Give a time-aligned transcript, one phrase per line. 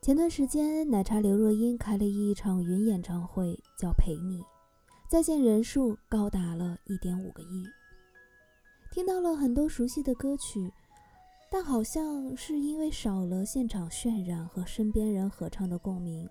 [0.00, 4.38] 前段时间，奶茶刘若英开了一场云演唱会，叫《陪你》，
[5.10, 7.66] 在线人数高达了一点五个亿。
[8.92, 10.72] 听到了很多熟悉的歌曲，
[11.50, 16.26] 但好像是因为少了现场渲染和身边人合唱的共鸣，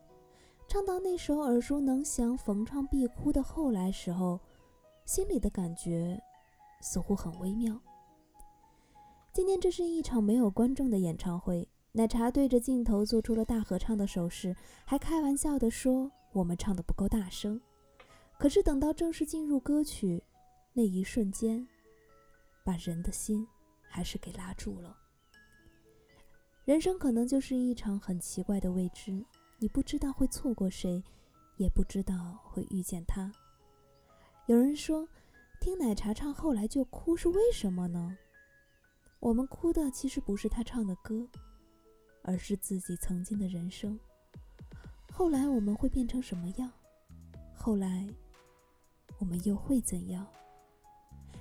[0.68, 4.40] 唱到那首耳熟能详、逢唱必哭的《后来》时候，
[5.06, 6.18] 心里的感觉
[6.82, 7.78] 似乎很微妙。
[9.34, 11.68] 今天这是一场没有观众的演唱会。
[11.98, 17.60] 奶茶对着镜头做出了大合唱的手势，还开玩笑地说：“我们唱的不够大声。”
[18.38, 20.22] 可是等到正式进入歌曲
[20.74, 21.68] 那一瞬间，
[22.64, 23.48] 把人的心
[23.82, 24.96] 还是给拉住了。
[26.66, 29.26] 人生可能就是一场很奇怪的未知，
[29.58, 31.04] 你不知道会错过谁，
[31.56, 33.32] 也不知道会遇见他。
[34.46, 35.10] 有人说，
[35.60, 38.16] 听奶茶唱后来就哭是为什么呢？
[39.20, 41.28] 我们哭的其实不是他唱的歌。
[42.28, 43.98] 而是自己曾经的人生。
[45.12, 46.70] 后来我们会变成什么样？
[47.56, 48.08] 后来
[49.18, 50.28] 我们又会怎样？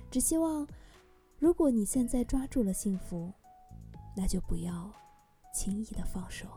[0.09, 0.65] 只希望，
[1.37, 3.31] 如果你现在抓住了幸福，
[4.15, 4.91] 那就不要
[5.53, 6.47] 轻易的放手。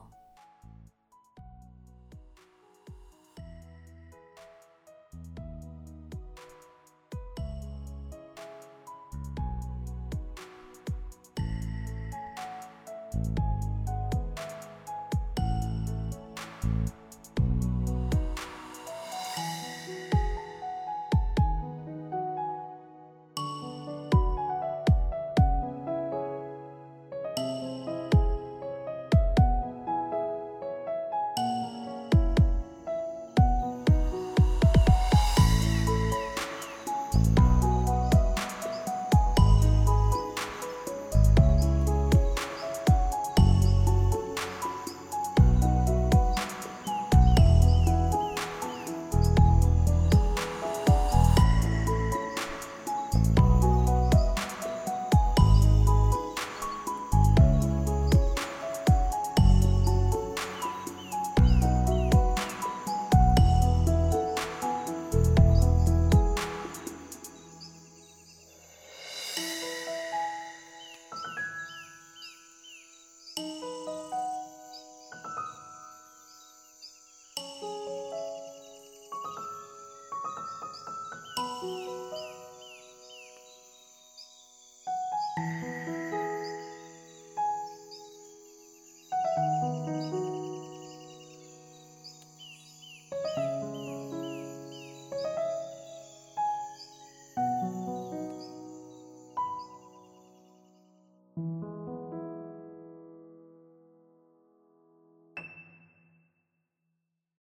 [80.71, 81.10] 何?